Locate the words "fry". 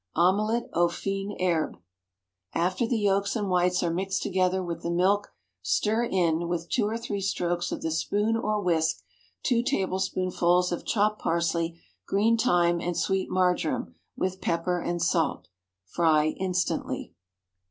15.85-16.29